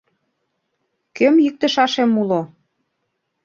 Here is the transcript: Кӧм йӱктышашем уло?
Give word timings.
Кӧм 1.15 1.35
йӱктышашем 1.45 2.11
уло? 2.21 2.41